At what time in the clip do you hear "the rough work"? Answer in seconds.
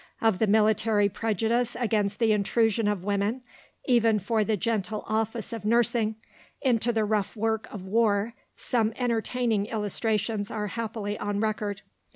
6.91-7.71